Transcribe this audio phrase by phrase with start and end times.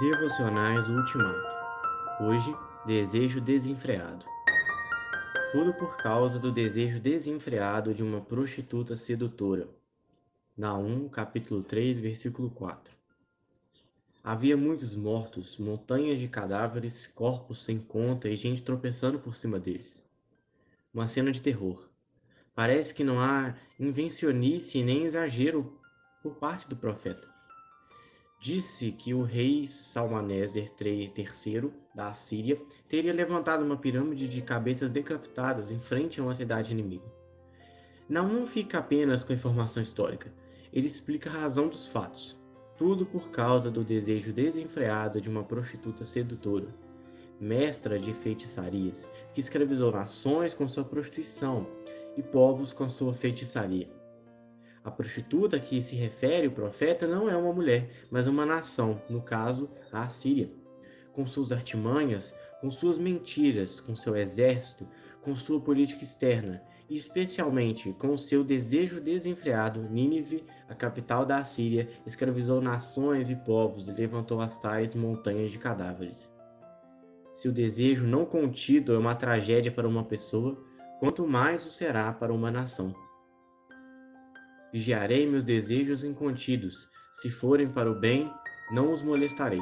[0.00, 1.46] Devocionais Ultimato.
[2.18, 2.52] Hoje,
[2.86, 4.24] desejo desenfreado.
[5.52, 9.68] Tudo por causa do desejo desenfreado de uma prostituta sedutora.
[10.56, 12.92] Naum, capítulo 3, versículo 4.
[14.24, 20.02] Havia muitos mortos, montanhas de cadáveres, corpos sem conta e gente tropeçando por cima deles.
[20.92, 21.88] Uma cena de terror.
[22.54, 25.78] Parece que não há invencionice nem exagero
[26.22, 27.31] por parte do profeta
[28.42, 35.70] disse que o rei Salmaneser III da Assíria teria levantado uma pirâmide de cabeças decapitadas
[35.70, 37.06] em frente a uma cidade inimiga.
[38.08, 40.34] Não fica apenas com a informação histórica,
[40.72, 42.36] ele explica a razão dos fatos.
[42.76, 46.74] Tudo por causa do desejo desenfreado de uma prostituta sedutora,
[47.38, 51.64] mestra de feitiçarias, que escravizou nações com sua prostituição
[52.16, 54.01] e povos com sua feitiçaria.
[54.84, 59.22] A prostituta que se refere o profeta não é uma mulher, mas uma nação, no
[59.22, 60.50] caso, a Assíria.
[61.12, 64.88] Com suas artimanhas, com suas mentiras, com seu exército,
[65.20, 71.88] com sua política externa e especialmente com seu desejo desenfreado, Nínive, a capital da Assíria,
[72.04, 76.30] escravizou nações e povos e levantou as tais montanhas de cadáveres.
[77.32, 80.62] Se o desejo não contido é uma tragédia para uma pessoa,
[81.00, 82.94] quanto mais o será para uma nação.
[84.72, 86.88] Vigiarei meus desejos incontidos.
[87.12, 88.32] Se forem para o bem,
[88.72, 89.60] não os molestarei.